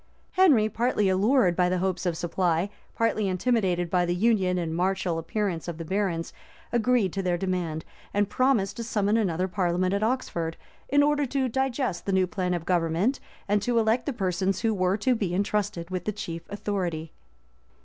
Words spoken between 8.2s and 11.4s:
promised to summon another parliament at Oxford, in order